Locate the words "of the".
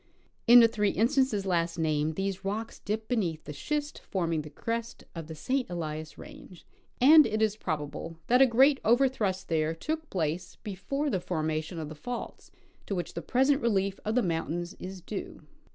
5.13-5.35, 11.77-11.93, 14.03-14.23